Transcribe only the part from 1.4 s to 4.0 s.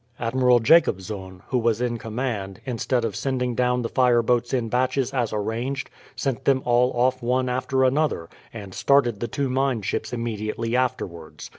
who was in command, instead of sending down the